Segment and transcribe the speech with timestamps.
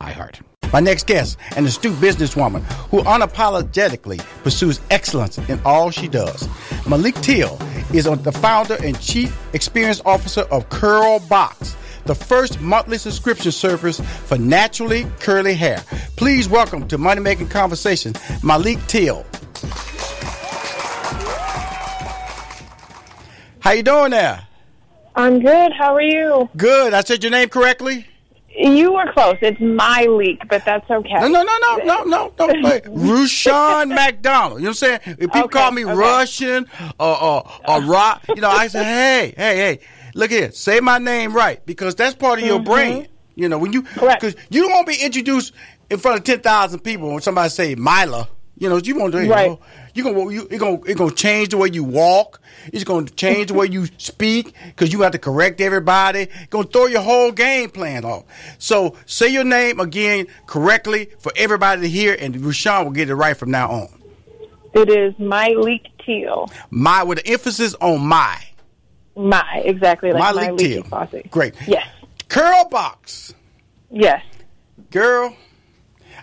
[0.00, 0.40] iHeart.
[0.72, 6.48] My next guest, an astute businesswoman who unapologetically pursues excellence in all she does.
[6.86, 7.58] Malik Teele
[7.92, 14.00] is the founder and chief experience officer of Curl Box, the first monthly subscription service
[14.00, 15.82] for naturally curly hair.
[16.16, 18.14] Please welcome to Money Making Conversation,
[18.44, 19.26] Malik Teele.
[23.58, 24.46] How you doing there?
[25.16, 25.72] I'm good.
[25.72, 26.48] How are you?
[26.56, 26.94] Good.
[26.94, 28.06] I said your name correctly?
[28.58, 29.36] You were close.
[29.42, 31.14] It's my leak, but that's okay.
[31.20, 32.46] No, no, no, no, no, no, no.
[32.68, 32.82] Wait.
[32.88, 34.60] Rushion McDonald.
[34.60, 35.00] You know what I'm saying?
[35.06, 35.94] If people Okay, call me okay.
[35.94, 36.66] Russian
[36.98, 39.80] or, or, or rock, you know, I say, hey, hey, hey,
[40.14, 43.06] look here, say my name right because that's part of your brain.
[43.36, 43.98] You know, when you, Mm-hmm.
[44.00, 44.20] Correct.
[44.20, 45.54] because you don't want to be introduced
[45.88, 48.28] in front of 10,000 people when somebody say Mila.
[48.58, 49.48] You know, you want to, you Right.
[49.48, 49.60] know,
[49.94, 52.40] you gonna, you, it's gonna, it's gonna change the way you walk.
[52.72, 56.20] It's gonna change the way you speak because you have to correct everybody.
[56.22, 58.24] It's gonna throw your whole game plan off.
[58.58, 63.14] So say your name again correctly for everybody to hear, and Rushion will get it
[63.14, 63.88] right from now on.
[64.72, 66.50] It is my leak teal.
[66.70, 68.36] My with an emphasis on my.
[69.16, 70.82] My exactly like My my, leak leaky teal.
[70.84, 71.30] faucet.
[71.30, 71.54] Great.
[71.66, 71.86] Yes.
[72.28, 73.34] Curl box,
[73.90, 74.22] Yes.
[74.92, 75.34] girl.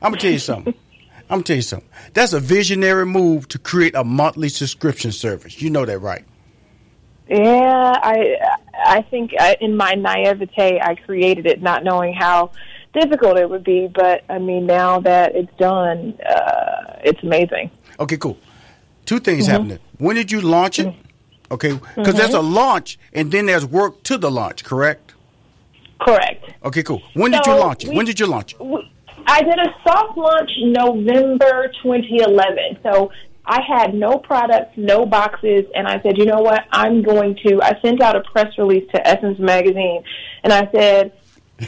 [0.01, 0.73] I'm gonna tell you something.
[1.29, 1.89] I'm gonna tell you something.
[2.13, 5.61] That's a visionary move to create a monthly subscription service.
[5.61, 6.23] You know that, right?
[7.29, 7.93] Yeah.
[8.01, 8.37] I
[8.85, 12.51] I think I, in my naivete I created it, not knowing how
[12.93, 13.87] difficult it would be.
[13.93, 17.71] But I mean, now that it's done, uh, it's amazing.
[17.99, 18.37] Okay, cool.
[19.05, 19.51] Two things Mm-hmm.
[19.51, 19.79] happening.
[19.97, 20.93] When did you launch it?
[21.49, 25.13] Okay, because there's a launch and then there's work to the launch, correct?
[25.99, 26.43] Correct.
[26.63, 27.01] Okay, cool.
[27.13, 27.89] When did you launch it?
[27.89, 28.61] we- when did you launch it?
[28.61, 28.91] we-
[29.27, 32.79] I did a soft launch November 2011.
[32.83, 33.11] So
[33.45, 36.65] I had no products, no boxes, and I said, you know what?
[36.71, 37.61] I'm going to.
[37.61, 40.03] I sent out a press release to Essence magazine,
[40.43, 41.13] and I said,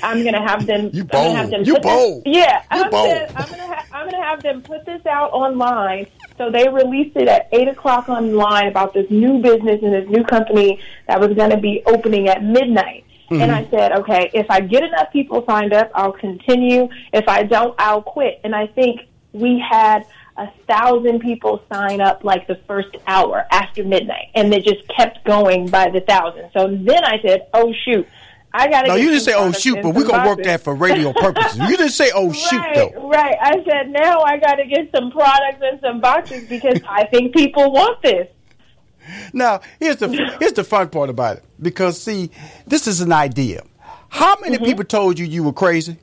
[0.03, 0.89] I'm going to have them.
[0.93, 1.51] You I'm have bold.
[1.51, 2.23] them You put this- bold.
[2.25, 3.07] yeah, You I bold.
[3.09, 3.59] said I'm going.
[3.59, 6.07] Ha- I'm going to have them put this out online.
[6.37, 10.23] So they released it at eight o'clock online about this new business and this new
[10.23, 13.03] company that was going to be opening at midnight.
[13.29, 13.51] And Mm-hmm.
[13.51, 16.89] I said, okay, if I get enough people signed up, I'll continue.
[17.13, 18.41] If I don't, I'll quit.
[18.43, 19.01] And I think
[19.33, 20.05] we had
[20.37, 25.23] a thousand people sign up like the first hour after midnight, and they just kept
[25.25, 26.49] going by the thousand.
[26.53, 28.07] So then I said, oh shoot,
[28.53, 28.87] I got to.
[28.89, 31.59] No, you didn't say oh shoot, but we're gonna work that for radio purposes.
[31.59, 33.09] You didn't say oh shoot right, though.
[33.09, 33.35] Right.
[33.39, 37.33] I said now I got to get some products and some boxes because I think
[37.35, 38.27] people want this.
[39.33, 40.07] Now, here's the
[40.39, 41.43] here's the fun part about it.
[41.61, 42.31] Because see,
[42.67, 43.63] this is an idea.
[44.09, 44.65] How many Mm-hmm.
[44.65, 45.97] people told you you were crazy?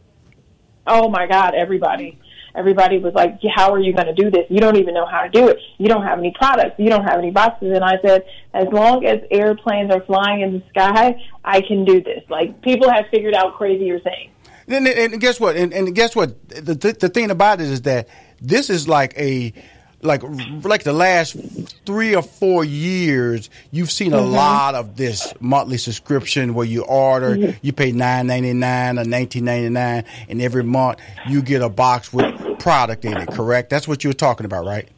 [0.87, 2.19] Oh my God, everybody.
[2.55, 4.47] Everybody was like, How are you going to do this?
[4.49, 5.59] You don't even know how to do it.
[5.79, 6.77] You don't have any products.
[6.79, 7.73] You don't have any boxes.
[7.75, 8.25] And I said,
[8.55, 12.23] As long as airplanes are flying in the sky, I can do this.
[12.31, 14.31] Like, people have figured out crazier things.
[14.69, 15.57] And, and, and guess what?
[15.57, 16.49] And, and guess what?
[16.49, 18.09] The, the the thing about it is that
[18.41, 19.53] this is like a
[20.03, 20.23] like
[20.65, 21.37] like the last
[21.85, 24.33] three or four years, you've seen a mm-hmm.
[24.33, 27.59] lot of this monthly subscription where you order, mm-hmm.
[27.63, 31.69] you pay nine ninety nine or nineteen ninety nine, and every month you get a
[31.69, 33.29] box with product in it.
[33.29, 33.71] Correct?
[33.71, 34.89] That's what you were talking about, right?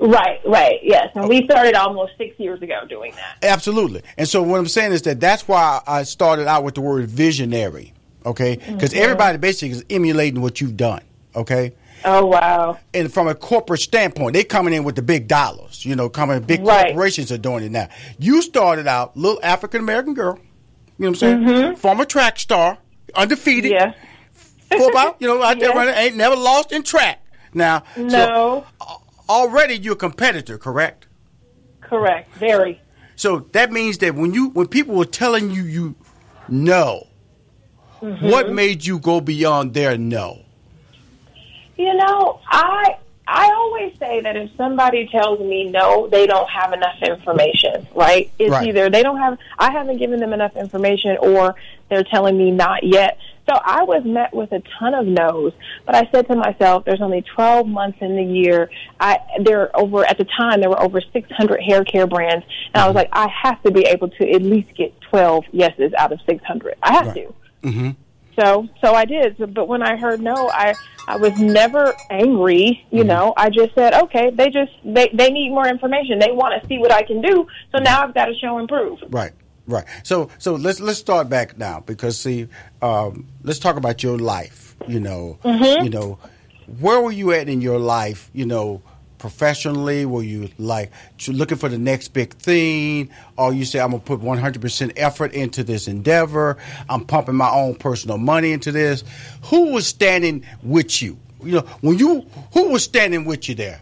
[0.00, 1.10] Right, right, yes.
[1.16, 3.38] And we started almost six years ago doing that.
[3.42, 4.02] Absolutely.
[4.16, 7.08] And so what I'm saying is that that's why I started out with the word
[7.08, 7.92] visionary.
[8.24, 8.74] Okay, mm-hmm.
[8.74, 11.02] because everybody basically is emulating what you've done.
[11.34, 11.72] Okay.
[12.04, 12.78] Oh, wow.
[12.94, 15.84] and from a corporate standpoint, they coming in with the big dollars.
[15.84, 16.86] You know, coming big Right.
[16.88, 17.88] corporations are doing it now.
[18.18, 20.38] You started out little African American girl.
[20.98, 21.76] You know what I'm saying?
[21.76, 22.78] Former track star,
[23.14, 23.70] undefeated.
[23.72, 23.92] Yeah.
[24.76, 25.16] Football.
[25.18, 25.76] You know, out there Yeah.
[25.76, 27.24] running, ain't never lost in track.
[27.54, 28.66] Now, so No,
[29.28, 31.06] already you're a competitor, correct?
[31.80, 32.34] correct.
[32.34, 32.80] Very.
[33.16, 35.94] So that means that when you when people were telling you you
[36.48, 37.06] no,
[38.02, 38.30] Mm-hmm.
[38.30, 40.44] what made you go beyond their no?
[41.78, 42.96] You know, I
[43.26, 48.30] I always say that if somebody tells me no, they don't have enough information, right?
[48.38, 48.68] It's Right.
[48.68, 51.54] either they don't have I haven't given them enough information or
[51.88, 53.18] they're telling me not yet.
[53.48, 55.52] So I was met with a ton of no's,
[55.86, 58.70] but I said to myself, there's only 12 months in the year.
[58.98, 62.44] I there are over at the time there were over 600 hair care brands,
[62.74, 62.96] and I was mm-hmm.
[62.96, 66.74] like, I have to be able to at least get 12 yeses out of 600.
[66.82, 67.34] I have to.
[67.62, 67.90] Mm-hmm.
[68.38, 69.36] So so I did.
[69.38, 70.74] So, but when I heard no, I
[71.06, 72.86] I was never angry.
[72.90, 76.18] You know, I just said, okay, they just they they need more information.
[76.18, 77.46] They want to see what I can do.
[77.72, 78.98] So now I've got to show and prove.
[79.08, 79.32] Right,
[79.66, 79.84] right.
[80.04, 82.48] So, so let's let's start back now because see,
[82.82, 84.76] um, let's talk about your life.
[84.86, 85.84] You know, Mm-hmm.
[85.84, 86.18] you know,
[86.80, 88.30] where were you at in your life?
[88.32, 88.82] You know,
[89.18, 90.90] professionally, were you like
[91.26, 95.32] looking for the next big thing, or you say I'm gonna put 100 percent effort
[95.32, 96.56] into this endeavor?
[96.88, 99.04] I'm pumping my own personal money into this.
[99.44, 101.18] Who was standing with you?
[101.42, 103.80] You know, when you who was standing with you there?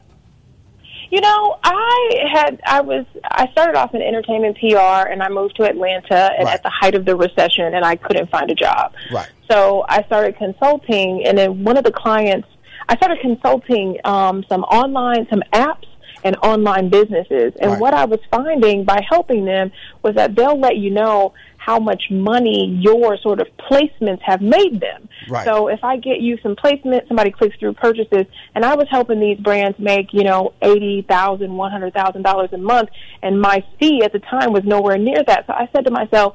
[1.09, 5.57] You know, I had I was I started off in entertainment PR and I moved
[5.57, 6.55] to Atlanta and Right.
[6.55, 8.93] at the height of the recession and I couldn't find a job.
[9.13, 9.29] Right.
[9.49, 12.49] So I started consulting and then one of the clients
[12.89, 15.87] I started consulting um, some online some apps
[16.25, 17.53] and online businesses.
[17.61, 17.81] And Right.
[17.81, 19.71] what I was finding by helping them
[20.03, 21.35] was that they'll let you know
[21.67, 25.09] how much money your sort of placements have made them.
[25.29, 25.45] Right.
[25.45, 29.19] So if I get you some placement, somebody clicks through purchases, and I was helping
[29.19, 32.91] these brands make, you know, eighty thousand, one hundred thousand dollars a month,
[33.21, 35.47] and my fee at the time was nowhere near that.
[35.49, 36.35] So I said to myself,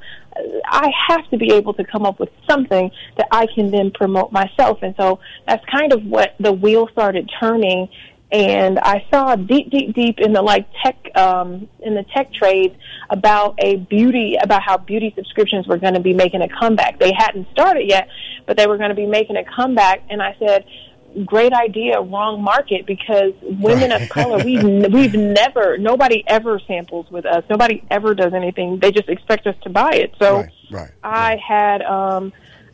[0.65, 4.31] I have to be able to come up with something that I can then promote
[4.31, 4.79] myself.
[4.81, 7.87] And so that's kind of what the wheel started turning.
[8.31, 12.77] And I saw deep, deep, deep in the like tech, um, in the tech trade
[13.09, 16.97] about a beauty, about how beauty subscriptions were going to be making a comeback.
[16.97, 18.07] They hadn't started yet,
[18.45, 20.03] but they were going to be making a comeback.
[20.09, 20.65] And I said,
[21.25, 24.63] great idea, wrong market because women of color, we've,
[24.93, 27.43] we've never, nobody ever samples with us.
[27.49, 28.79] Nobody ever does anything.
[28.79, 30.13] They just expect us to buy it.
[30.19, 32.31] So Right, right, I had, um,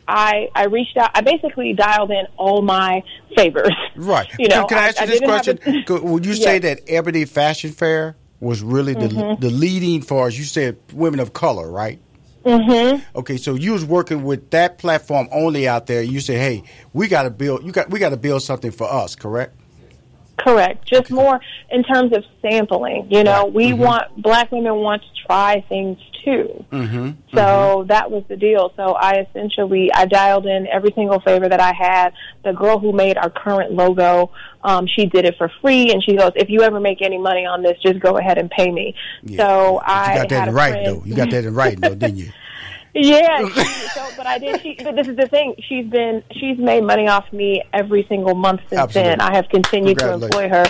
[0.08, 1.10] I, I reached out.
[1.14, 3.02] I basically dialed in all my
[3.36, 3.74] favors.
[3.94, 4.26] Right.
[4.38, 5.58] You know, can, can I ask you this question?
[5.66, 6.62] a- Could- Would you say Yes.
[6.62, 9.40] that Ebony Fashion Fair was really the Mm-hmm.
[9.42, 12.00] the leading for, as you said, women of color, right?
[12.44, 13.18] Mm-hmm.
[13.18, 16.02] Okay, so you was working with that platform only out there.
[16.02, 16.62] You say, hey,
[16.94, 17.64] we got to build.
[17.64, 19.54] You got we got to build something for us, correct?
[20.38, 20.86] Correct.
[20.86, 21.40] Just more
[21.70, 23.06] in terms of sampling.
[23.10, 23.52] You know, Right.
[23.52, 23.78] we Mhm.
[23.78, 26.64] want black women want to try things too.
[26.72, 27.10] Mm-hmm.
[27.34, 28.72] So that was the deal.
[28.76, 32.12] So I essentially I dialed in every single favor that I had.
[32.44, 34.30] The girl who made our current logo,
[34.62, 37.44] um, she did it for free, and she goes, "If you ever make any money
[37.46, 38.94] on this, just go ahead and pay me."
[39.36, 41.04] So I you got that in writing, friend- though.
[41.04, 42.28] You got that in writing, though, didn't you?
[42.98, 44.60] Yeah, she, so but I did.
[44.60, 45.54] She, but this is the thing.
[45.68, 49.10] She's been she's made money off me every single month since Absolutely.
[49.10, 49.20] then.
[49.20, 50.64] I have continued to employ her.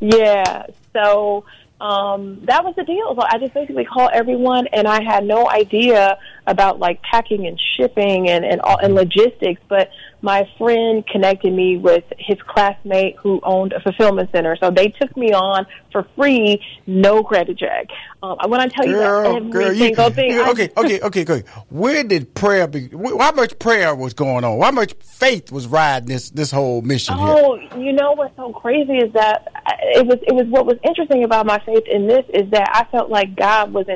[0.00, 0.66] Yeah.
[0.92, 1.44] So
[1.80, 3.14] um, that was the deal.
[3.14, 7.60] So I just basically called everyone, and I had no idea about like packing and
[7.76, 9.60] shipping and and, all, and logistics.
[9.68, 9.90] But
[10.20, 14.56] my friend connected me with his classmate who owned a fulfillment center.
[14.56, 17.86] So they took me on for free, no credit check.
[18.22, 20.70] Um, I when I tell you that Girl, every girl, you, single thing, I- okay,
[20.76, 21.42] okay, okay, okay.
[21.68, 22.88] Where did prayer be?
[23.18, 24.60] How much prayer was going on?
[24.60, 27.34] How much faith was riding this this whole mission here?
[27.36, 29.46] Oh, you know what's so crazy is that
[29.94, 32.84] it was it was what was interesting about my faith in this is that I
[32.90, 33.86] felt like God was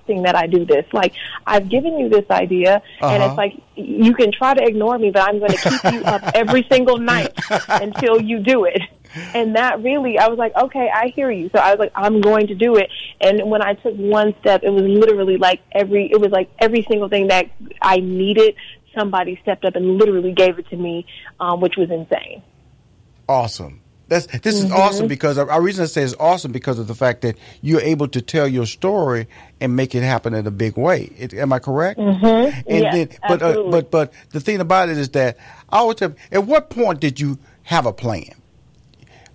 [0.00, 0.84] insisting that I do this.
[0.92, 1.14] Like
[1.46, 3.26] I've given you this idea, and Uh-huh.
[3.30, 6.22] it's like you can try to ignore me, but I'm going to keep you up
[6.34, 7.32] every single night
[7.68, 8.80] until you do it.
[9.34, 11.50] And that really, I was like, okay, I hear you.
[11.52, 12.90] So I was like, I'm going to do it.
[13.20, 16.86] And when I took one step, it was literally like every, it was like every
[16.88, 17.46] single thing that
[17.82, 18.54] I needed.
[18.96, 21.06] Somebody stepped up and literally gave it to me,
[21.40, 22.42] um, which was insane.
[23.28, 23.80] awesome.
[24.10, 24.66] That's this Mm-hmm.
[24.66, 27.80] is awesome because our reason I say it's awesome because of the fact that you're
[27.80, 29.26] able to tell your story
[29.60, 31.10] and make it happen in a big way.
[31.16, 31.98] It, am I correct?
[31.98, 32.68] Mm-hmm.
[32.68, 35.38] And Yes, but uh, but but the thing about it is that
[35.70, 36.12] I always tell.
[36.32, 38.34] At what point did you have a plan?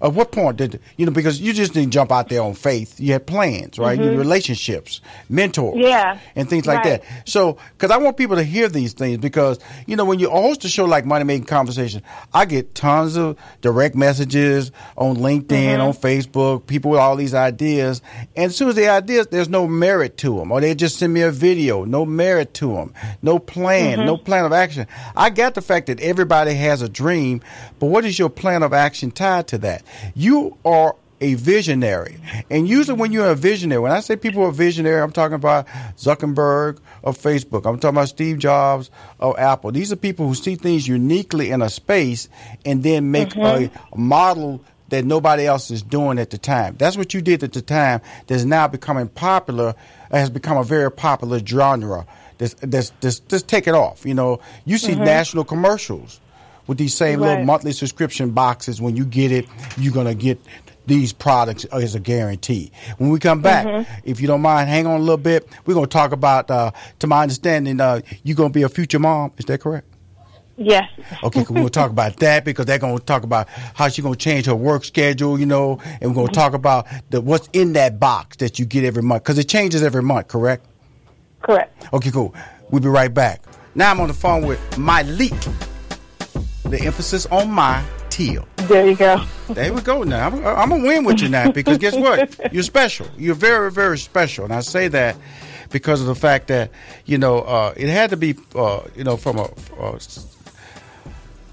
[0.01, 1.11] At what point did you know?
[1.11, 2.99] Because you just didn't jump out there on faith.
[2.99, 3.97] You had plans, right?
[3.97, 5.81] You had relationships, mentors, Mm-hmm.
[5.81, 6.19] Yeah.
[6.35, 7.01] and things like Right.
[7.01, 7.27] that.
[7.29, 10.65] So, because I want people to hear these things, because you know when you host
[10.65, 12.01] a show like Money Making Conversation,
[12.33, 15.81] I get tons of direct messages on LinkedIn, Mm-hmm.
[15.81, 18.01] on Facebook, people with all these ideas,
[18.35, 21.13] and as soon as the ideas, there's no merit to them, or they just send
[21.13, 24.05] me a video, no merit to them, no plan, Mm-hmm.
[24.07, 24.87] no plan of action.
[25.15, 27.41] I got the fact that everybody has a dream,
[27.79, 29.83] but what is your plan of action tied to that?
[30.13, 32.17] You are a visionary.
[32.49, 35.67] And usually when you're a visionary, when I say people are visionary, I'm talking about
[35.97, 37.65] Zuckerberg of Facebook.
[37.65, 38.89] I'm talking about Steve Jobs
[39.19, 39.71] of Apple.
[39.71, 42.27] These are people who see things uniquely in a space
[42.65, 43.73] and then make mm-hmm.
[43.93, 46.75] a model that nobody else is doing at the time.
[46.77, 49.73] That's what you did at the time that's now becoming popular,
[50.11, 52.05] has become a very popular genre.
[52.37, 54.05] That's, that's, that's, just take it off.
[54.05, 55.05] You know, you see mm-hmm.
[55.05, 56.19] national commercials
[56.67, 57.29] with these same right.
[57.29, 58.81] little monthly subscription boxes.
[58.81, 59.45] When you get it,
[59.77, 60.39] you're going to get
[60.85, 62.71] these products as a guarantee.
[62.97, 63.99] When we come back, mm-hmm.
[64.03, 65.47] if you don't mind, hang on a little bit.
[65.65, 68.69] We're going to talk about, uh, to my understanding, uh, you're going to be a
[68.69, 69.31] future mom.
[69.37, 69.87] Is that correct?
[70.57, 70.89] Yes.
[71.21, 74.03] okay, we're going to talk about that because they're going to talk about how she's
[74.03, 77.19] going to change her work schedule, you know, and we're going to talk about the
[77.19, 80.65] what's in that box that you get every month because it changes every month, correct?
[81.41, 81.93] Correct.
[81.93, 82.33] Okay, cool.
[82.71, 83.43] We'll be right back.
[83.75, 85.73] Now I'm on the phone with Myleik.
[86.69, 88.47] The emphasis on my teal.
[88.57, 89.23] There you go.
[89.49, 90.03] there we go.
[90.03, 92.53] Now I'm, I'm gonna win with you now because guess what?
[92.53, 93.07] You're special.
[93.17, 95.15] You're very, very special, and I say that
[95.69, 96.71] because of the fact that
[97.05, 99.99] you know uh, it had to be uh, you know from a uh,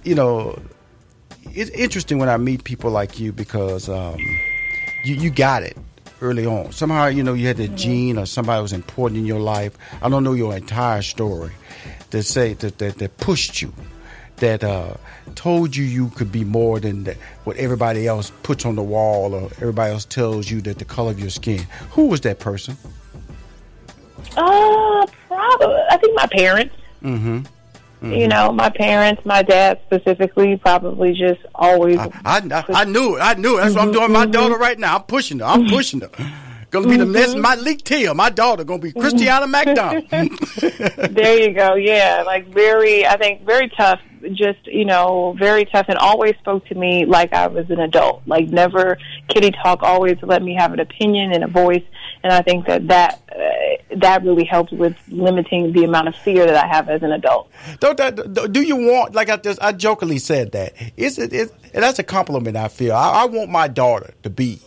[0.04, 0.58] you know
[1.44, 4.16] it's interesting when I meet people like you because um,
[5.04, 5.76] you you got it
[6.20, 6.72] early on.
[6.72, 7.76] Somehow you know you had the mm-hmm.
[7.76, 9.76] gene or somebody was important in your life.
[10.00, 11.52] I don't know your entire story
[12.10, 13.72] that say that that, that pushed you
[14.42, 14.94] that uh,
[15.36, 19.34] told you you could be more than the, what everybody else puts on the wall
[19.34, 21.64] or everybody else tells you that the color of your skin?
[21.92, 22.76] Who was that person?
[24.36, 25.76] Uh, probably.
[25.90, 26.74] I think my parents.
[27.02, 27.38] Mm-hmm.
[27.38, 28.12] Mm-hmm.
[28.12, 31.98] You know, my parents, my dad specifically, probably just always.
[31.98, 33.20] I, I, I knew it.
[33.20, 33.62] I knew it.
[33.62, 34.10] That's what I'm doing.
[34.10, 34.96] My daughter right now.
[34.96, 35.44] I'm pushing her.
[35.44, 36.10] I'm pushing her.
[36.72, 37.44] Gonna be the next mm-hmm.
[37.44, 38.16] Myleik Teele.
[38.16, 40.08] My daughter gonna be Christiana McDonald.
[40.10, 41.74] there you go.
[41.74, 43.06] Yeah, like very.
[43.06, 44.00] I think very tough
[44.32, 48.22] just you know very tough and always spoke to me like I was an adult.
[48.26, 48.96] Like never
[49.28, 49.82] kitty talk.
[49.82, 51.84] Always let me have an opinion and a voice.
[52.22, 56.46] And I think that that uh, that really helps with limiting the amount of fear
[56.46, 57.50] that I have as an adult.
[57.80, 58.50] Don't that?
[58.50, 60.72] Do you want like I just I jokingly said that?
[60.96, 61.34] Is it?
[61.34, 62.56] Is, and that's a compliment.
[62.56, 62.94] I feel.
[62.94, 64.62] I, I want my daughter to be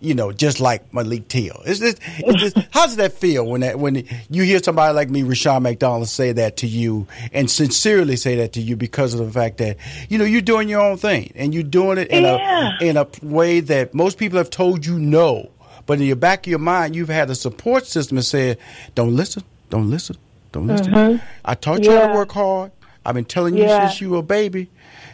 [0.00, 1.62] you know, just like Malik Teele.
[1.64, 5.10] It's just, it's just, how does that feel when that when you hear somebody like
[5.10, 9.20] me, Rushion McDonald, say that to you and sincerely say that to you because of
[9.24, 9.76] the fact that
[10.08, 12.76] you know you're doing your own thing and you're doing it in yeah.
[12.80, 15.50] a in a way that most people have told you no,
[15.86, 18.58] but in your back of your mind, you've had a support system and said,
[18.94, 20.16] "Don't listen, don't listen,
[20.52, 21.24] don't listen." Mm-hmm.
[21.44, 22.02] I taught you yeah.
[22.02, 22.72] how to work hard.
[23.04, 23.86] I've been telling you yeah.
[23.86, 24.68] since you were a baby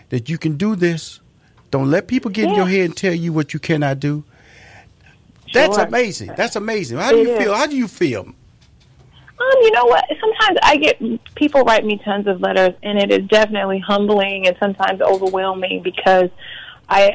[0.08, 1.20] that you can do this.
[1.70, 4.24] Don't let people get in your head and tell you what you cannot do.
[5.52, 5.84] That's sure.
[5.84, 6.32] amazing.
[6.36, 6.98] That's amazing.
[6.98, 7.54] How do you feel?
[7.54, 8.22] How do you feel?
[9.42, 10.04] Um, you know what?
[10.20, 14.56] Sometimes I get people write me tons of letters, and it is definitely humbling and
[14.60, 16.30] sometimes overwhelming because
[16.88, 17.12] I,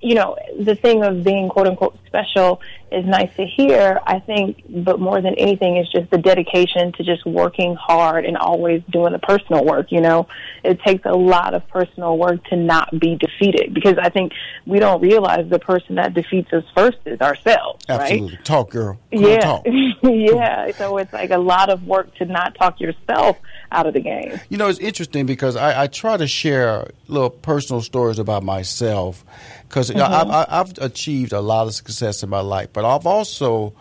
[0.00, 4.62] you know, the thing of being quote unquote special is nice to hear, I think,
[4.68, 9.12] but more than anything is just the dedication to just working hard and always doing
[9.12, 10.26] the personal work, you know.
[10.64, 14.32] It takes a lot of personal work to not be defeated because I think
[14.66, 18.36] we don't realize the person that defeats us first is ourselves, Absolutely.
[18.36, 18.44] right?
[18.44, 18.98] Talk, girl.
[19.12, 19.40] Come yeah.
[19.40, 19.66] Talk.
[20.02, 20.70] yeah.
[20.72, 23.38] So it's like a lot of work to not talk yourself
[23.70, 24.40] out of the game.
[24.48, 29.24] You know, it's interesting because I, I try to share little personal stories about myself
[29.70, 30.30] because mm-hmm.
[30.30, 33.72] I've, I've achieved a lot of success in my life, but I've also,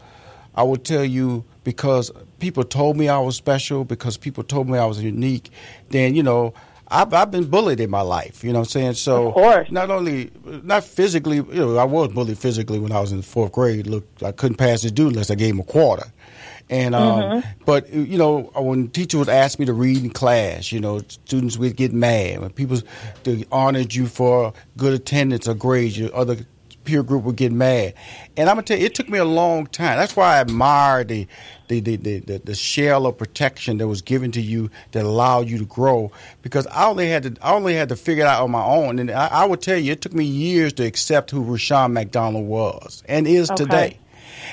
[0.56, 4.78] I would tell you, because people told me I was special, because people told me
[4.78, 5.50] I was unique,
[5.90, 6.54] then you know.
[6.92, 8.94] I've, I've been bullied in my life, you know what I'm saying?
[8.96, 9.30] So
[9.70, 10.32] not only
[10.64, 13.86] not physically, you know, I was bullied physically when I was in the fourth grade.
[13.86, 16.12] Look, I couldn't pass the dude unless I gave him a quarter.
[16.70, 17.64] And um, mm-hmm.
[17.66, 21.58] but you know when teachers would ask me to read in class, you know students
[21.58, 22.78] would get mad when people
[23.24, 25.98] they honored you for good attendance or grades.
[25.98, 26.38] Your other
[26.84, 27.96] peer group would get mad,
[28.38, 29.98] and I'm gonna tell you, it took me a long time.
[29.98, 31.28] That's why I admire the
[31.70, 35.50] the, the, the, the, the shell of protection that was given to you that allowed
[35.50, 36.12] you to grow.
[36.42, 39.00] Because I only had to I only had to figure it out on my own,
[39.00, 42.46] and I, I would tell you, it took me years to accept who Rushion McDonald
[42.46, 43.64] was and is okay.
[43.64, 44.00] today.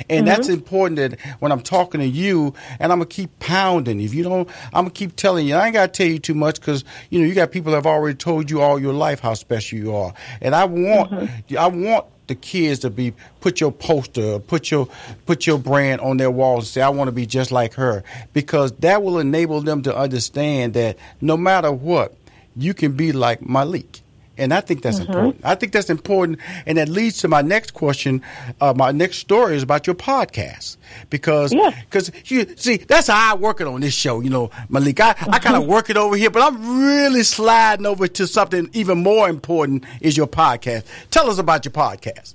[0.09, 0.27] And mm-hmm.
[0.27, 4.01] that's important that when I'm talking to you, and I'm gonna keep pounding.
[4.01, 5.55] If you don't, I'm gonna keep telling you.
[5.55, 7.87] I ain't gotta tell you too much because you know you got people that have
[7.87, 10.15] already told you all your life how special you are.
[10.41, 11.59] And I want, mm-hmm.
[11.59, 14.89] I want the kids to be put your poster, put your
[15.27, 18.03] put your brand on their walls and say, I want to be just like her.
[18.33, 22.15] Because that will enable them to understand that no matter what,
[22.57, 24.01] you can be like Myleik.
[24.39, 25.13] And I think that's mm-hmm.
[25.13, 25.45] important.
[25.45, 26.39] I think that's important.
[26.67, 28.23] And that leads to my next question.
[28.61, 30.77] Uh, my next story is about your podcast.
[31.11, 32.45] Because, because yeah.
[32.45, 34.21] you see, that's how I work it on this show.
[34.21, 35.01] You know, Malik.
[35.01, 35.35] I, mm-hmm.
[35.35, 39.03] I kind of work it over here, but I'm really sliding over to something even
[39.03, 40.85] more important is your podcast.
[41.11, 42.35] Tell us about your podcast.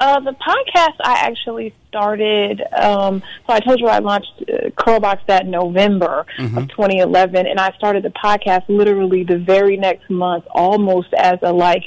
[0.00, 2.62] Uh, the podcast I actually started.
[2.72, 6.56] Um, so I told you I launched uh, curlBOX that November Mm-hmm.
[6.58, 11.52] of 2011, and I started the podcast literally the very next month, almost as a
[11.52, 11.84] like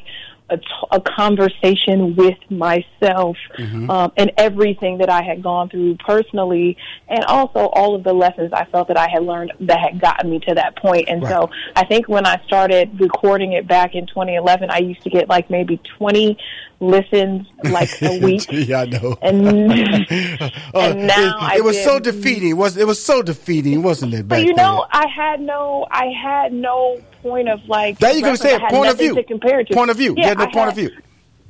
[0.54, 3.90] a, t- a conversation with myself Mm-hmm.
[3.90, 8.52] um, and everything that I had gone through personally, and also all of the lessons
[8.54, 11.08] I felt that I had learned that had gotten me to that point.
[11.08, 15.10] And so I think when I started recording it back in 2011, I used to
[15.10, 16.38] get like maybe 20
[16.80, 18.46] listens like a week.
[18.52, 19.18] yeah, I know.
[19.22, 19.44] And,
[20.74, 22.50] Uh, and now it, I it was get- so defeating.
[22.52, 24.28] It was it was so defeating, wasn't it?
[24.28, 25.04] But you know, then?
[25.04, 27.98] I had no, I had no point of like.
[28.00, 28.36] there you go.
[28.36, 28.62] Say it.
[28.70, 29.15] Point of view.
[29.15, 29.74] To compare to.
[29.74, 30.13] Point of view.
[30.15, 30.92] Yeah, no I point had- of view.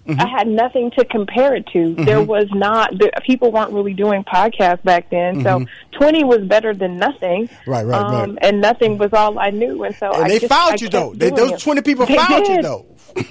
[0.07, 1.95] I had nothing to compare it to.
[1.95, 2.25] There Mm-hmm.
[2.29, 2.91] was not.
[2.97, 7.47] The, people weren't really doing podcasts back then, so twenty was better than nothing.
[7.47, 7.71] Mm-hmm.
[7.71, 8.23] Right, right, right.
[8.23, 10.89] um, And nothing was all I knew, and so And I they just, found you
[10.89, 11.13] though.
[11.15, 12.85] They, those twenty people They found you though.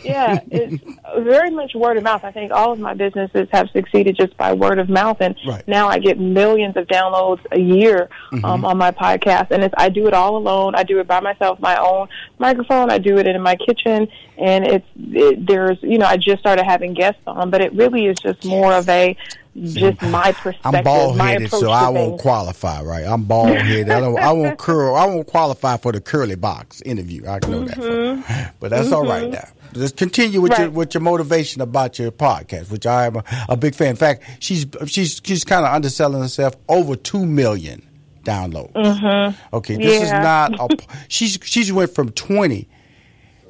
[0.04, 0.82] yeah, it's
[1.18, 2.22] very much word of mouth.
[2.24, 5.60] I think all of my businesses have succeeded just by word of mouth, and Right.
[5.62, 5.70] Mm-hmm.
[5.70, 8.08] now I get millions of downloads a year
[8.44, 9.50] um, on my podcast.
[9.50, 10.74] And it's I do it all alone.
[10.76, 12.90] I do it by myself, my own microphone.
[12.90, 14.06] I do it in my kitchen,
[14.38, 18.06] and it's it, there's you know I just started having guests on, but it really
[18.06, 19.16] is just more of a
[19.60, 22.82] just my perspective, I'm bald headed, so I won't qualify.
[22.82, 23.04] Right?
[23.04, 23.90] I'm bald headed.
[23.90, 24.18] I don't.
[24.18, 24.94] I won't curl.
[24.96, 27.26] I won't qualify for the curly box interview.
[27.26, 29.48] I know that, for, but that's all right now.
[29.74, 30.76] Just continue with your Mm-hmm.
[30.76, 33.88] With your motivation about your podcast, which I am a, a big fan.
[33.88, 36.54] In fact, she's she's she's kind of underselling herself.
[36.68, 37.86] Over two million
[38.22, 39.34] downloads.
[39.52, 40.22] Okay, this is Mm-hmm.
[40.22, 40.72] Not.
[40.72, 40.76] A,
[41.08, 42.68] she's she's went from twenty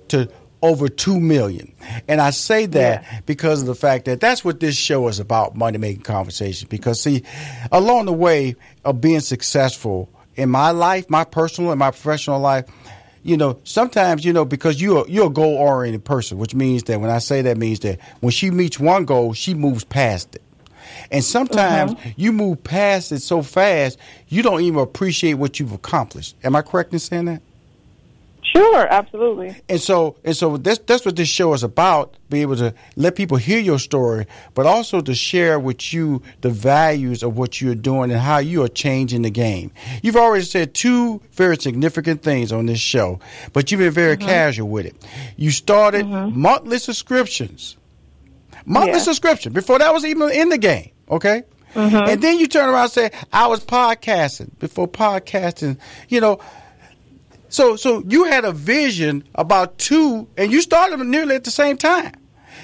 [0.09, 0.29] to
[0.63, 1.73] over 2 million.
[2.09, 3.21] And I say that Yeah.
[3.27, 6.69] because of the fact that that's what this show is about money making conversations.
[6.69, 7.25] Because, see,
[7.71, 8.55] along the way
[8.85, 12.65] of being successful in my life, my personal and my professional life,
[13.25, 17.01] you know, sometimes, you know, because you're, you're a goal oriented person, which means that
[17.01, 20.43] when I say that means that when she meets one goal, she moves past it.
[21.11, 22.11] And sometimes uh-huh.
[22.17, 26.37] you move past it so fast, you don't even appreciate what you've accomplished.
[26.43, 27.43] Am I correct in saying that?
[28.55, 29.57] Sure, absolutely.
[29.69, 33.17] And so, and so that's that's what this show is about: be able to let
[33.17, 37.75] people hear your story, but also to share with you the values of what you're
[37.75, 39.73] doing and how you are changing the game.
[40.03, 43.21] You've already said two very significant things on this show,
[43.55, 44.29] but you've been very mm-hmm.
[44.29, 44.97] casual with it.
[45.37, 46.39] You started mm-hmm.
[46.39, 47.79] monthly subscriptions,
[48.67, 48.99] monthly Yeah.
[48.99, 50.91] subscription before that was even in the game.
[51.11, 51.45] Okay.
[51.75, 51.97] Mm-hmm.
[52.11, 56.39] And then you turn around and say, I was podcasting before podcasting, you know,
[57.53, 61.51] so, so you had a vision about two, and you started them nearly at the
[61.51, 62.15] same time.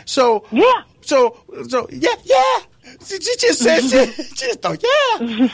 [0.07, 0.83] So, Yeah.
[1.03, 1.37] So,
[1.69, 2.59] so yeah, yeah.
[3.05, 5.49] She, she just said, she, she just thought, yeah.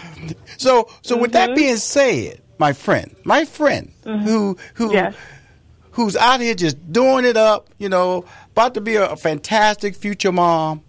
[0.57, 1.57] So, so with that mm-hmm.
[1.57, 4.25] being said, my friend, my friend, mm-hmm.
[4.25, 5.17] who, who, Yes.
[5.91, 9.97] who's out here just doing it up, you know, about to be a, a fantastic
[9.97, 10.85] future mom.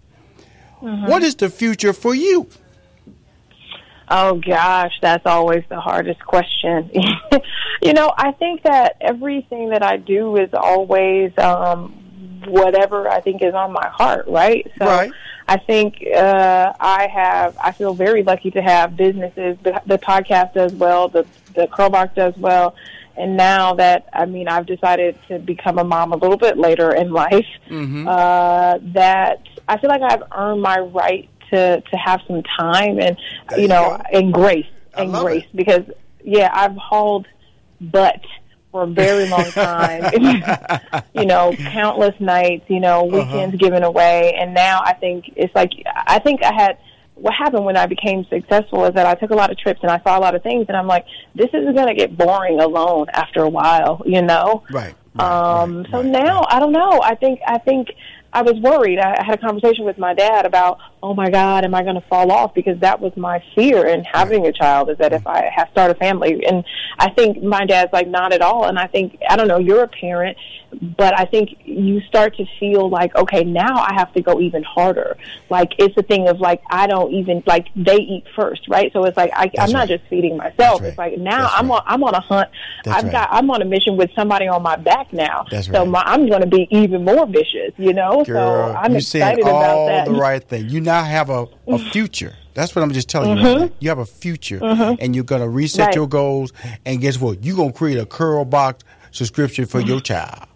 [0.80, 1.08] Mm-hmm.
[1.08, 2.48] What is the future for you?
[4.08, 6.90] Oh gosh, that's always the hardest question.
[7.82, 13.42] you know, I think that everything that I do is always um whatever I think
[13.42, 14.70] is on my heart, right?
[14.78, 15.12] So Right.
[15.48, 20.54] I think uh I have I feel very lucky to have businesses the, the podcast
[20.54, 22.76] does well, the the curlBOX does well.
[23.16, 26.94] And now that I mean I've decided to become a mom a little bit later
[26.94, 27.46] in life,
[28.06, 33.16] uh that I feel like I've earned my right to to have some time and
[33.50, 35.56] There you know and grace and grace it.
[35.56, 35.82] because
[36.24, 37.26] yeah I've hauled
[37.80, 38.20] butt
[38.72, 40.10] for a very long time
[41.14, 45.72] you know countless nights you know weekends given away and now I think it's like
[45.86, 46.78] I think I had
[47.14, 49.90] what happened when I became successful is that I took a lot of trips and
[49.90, 52.60] I saw a lot of things and I'm like this is going to get boring
[52.60, 54.94] alone after a while you know Right.
[55.14, 56.44] right, um, right, so right, now.
[56.50, 57.00] I don't know.
[57.02, 57.88] I think I think
[58.32, 58.98] I was worried.
[58.98, 62.06] I, had a conversation with my dad about, oh my God, am I going to
[62.08, 62.54] fall off?
[62.54, 65.90] Because that was my fear in having a child is that if I have start
[65.90, 66.64] a family, and
[66.98, 68.64] I think my dad's like not at all.
[68.64, 69.58] And I think I don't know.
[69.58, 70.36] You're a parent,
[70.80, 74.62] but I think you start to feel like, okay, now I have to go even
[74.62, 75.16] harder.
[75.50, 78.92] Like it's a thing of like I don't even like they eat first, right?
[78.92, 79.88] So it's like I, I'm not right.
[79.88, 80.80] just feeding myself.
[80.80, 81.76] That's It's like now That's I'm right.
[81.76, 82.50] on I'm on a hunt.
[82.84, 83.12] That's I've right.
[83.12, 85.46] got I'm on a mission with somebody on my back now.
[85.50, 85.88] That's so right.
[85.88, 88.24] my, I'm going to be even more vicious, you know.
[88.24, 90.04] Girl, so I'm you excited said about that.
[90.06, 90.68] the right thing.
[90.68, 91.88] You now have a, a mm-hmm.
[91.90, 92.34] future.
[92.54, 93.44] That's what I'm just telling you.
[93.44, 93.56] Right.
[93.56, 93.74] Mm-hmm.
[93.80, 94.94] You have a future, mm-hmm.
[94.98, 95.94] and you're gonna reset Right.
[95.94, 96.52] your goals.
[96.84, 97.44] And guess what?
[97.44, 100.46] You're gonna create a curl box subscription for your child.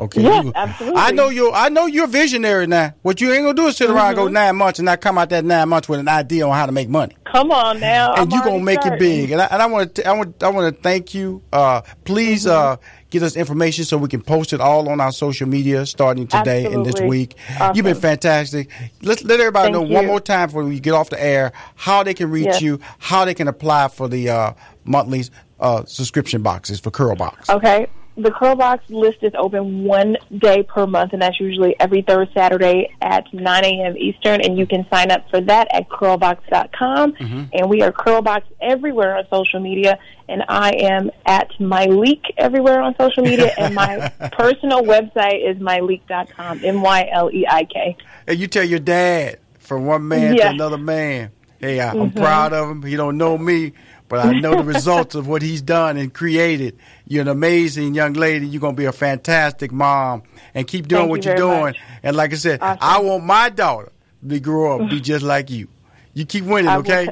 [0.00, 0.22] Okay.
[0.22, 1.00] Yes, You- absolutely.
[1.00, 1.52] I know you.
[1.52, 2.94] I know you're a visionary now.
[3.02, 4.24] What you ain't gonna do is sit around Mm-hmm.
[4.26, 6.66] go nine months and not come out that nine months with an idea on how
[6.66, 7.16] to make money.
[7.24, 8.12] Come on now.
[8.14, 9.32] and I'm you gonna make it big.
[9.32, 11.42] And I, and I want to, I want, I want to thank you.
[11.52, 12.74] Uh, please, Mm-hmm.
[12.74, 12.76] uh,
[13.10, 16.66] get us information so we can post it all on our social media starting today
[16.66, 17.08] and this Absolutely.
[17.08, 17.34] week.
[17.74, 18.68] You've been fantastic.
[19.02, 22.02] Let's let everybody Thank know one more time before we get off the air how
[22.02, 22.60] they can reach Yes.
[22.62, 24.52] you, how they can apply for the uh,
[24.84, 25.24] monthly
[25.58, 27.48] uh, subscription boxes for curlBOX.
[27.48, 27.86] Okay.
[28.18, 32.92] The curlBOX list is open one day per month, and that's usually every third Saturday
[33.00, 33.96] at 9 a.m.
[33.96, 34.40] Eastern.
[34.40, 37.12] And you can sign up for that at curlbox.com.
[37.12, 37.42] Mm-hmm.
[37.52, 39.98] And we are curlBOX everywhere on social media.
[40.28, 43.52] And I am at Myleik everywhere on social media.
[43.56, 47.96] and my personal website is myleak.com, M Y L E I K.
[48.26, 52.00] And you tell your dad from one man to another man, hey, I, Mm-hmm.
[52.00, 52.82] I'm proud of him.
[52.82, 53.72] He don't know me,
[54.08, 56.78] but I know the results of what he's done and created.
[57.06, 58.46] You're an amazing young lady.
[58.46, 60.22] You're gonna be a fantastic mom,
[60.54, 61.60] and keep doing Thank what you you're doing.
[61.60, 61.78] much.
[62.02, 62.78] And like I said, Awesome.
[62.80, 63.92] I want my daughter
[64.28, 65.68] to grow up be just like you.
[66.14, 67.08] You keep winning, I okay?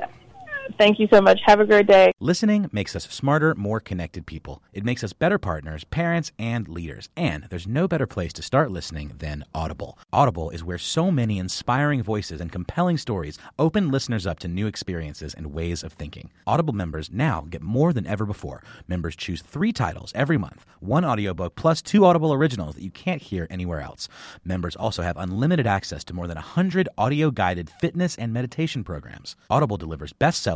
[0.79, 1.41] Thank you so much.
[1.45, 2.13] Have a great day.
[2.21, 4.63] Listening makes us smarter, more connected people.
[4.73, 7.09] It makes us better partners, parents, and leaders.
[7.17, 9.99] And there's no better place to start listening than Audible.
[10.13, 14.67] Audible is where so many inspiring voices and compelling stories open listeners up to new
[14.67, 16.31] experiences and ways of thinking.
[16.47, 18.63] Audible members now get more than ever before.
[18.89, 23.23] Members choose three titles every month one audiobook plus two Audible originals that you can't
[23.23, 24.09] hear anywhere else.
[24.45, 29.37] Members also have unlimited access to more than 100 audio guided fitness and meditation programs.
[29.51, 30.56] Audible delivers bestsellers,